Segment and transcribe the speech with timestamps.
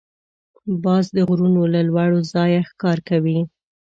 [0.83, 3.39] باز د غرونو له لوړ ځایه ښکار کوي